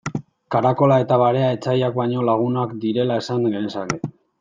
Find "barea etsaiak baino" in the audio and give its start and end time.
1.25-2.27